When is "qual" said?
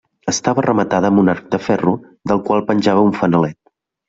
2.49-2.65